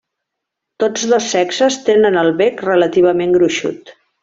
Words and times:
Tots 0.83 1.03
dos 1.11 1.27
sexes 1.35 1.77
tenen 1.91 2.19
el 2.23 2.33
bec 2.41 2.65
relativament 2.71 3.39
gruixut. 3.39 3.95